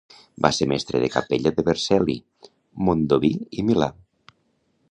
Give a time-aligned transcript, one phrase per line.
[0.43, 2.15] Va ser mestre de capella de Vercelli,
[2.87, 3.91] Mondovì i Milà.